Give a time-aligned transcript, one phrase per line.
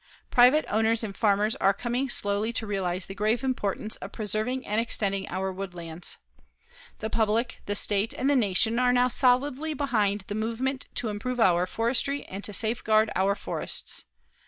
[0.31, 4.81] Private owners and farmers are coming slowly to realize the grave importance of preserving and
[4.81, 6.17] extending our woodlands.
[6.97, 11.39] The public, the State and the Nation are now solidly behind the movement to improve
[11.39, 14.05] our forestry and to safe guard our forests.